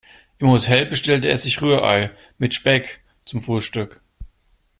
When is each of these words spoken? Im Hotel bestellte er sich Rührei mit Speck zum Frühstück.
Im 0.39 0.47
Hotel 0.47 0.87
bestellte 0.87 1.27
er 1.27 1.37
sich 1.37 1.61
Rührei 1.61 2.09
mit 2.39 2.55
Speck 2.55 3.03
zum 3.23 3.39
Frühstück. 3.39 4.01